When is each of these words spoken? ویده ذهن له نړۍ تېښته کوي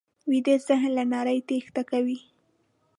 ویده 0.29 0.55
ذهن 0.67 0.91
له 0.97 1.03
نړۍ 1.13 1.39
تېښته 1.47 1.81
کوي 1.91 2.19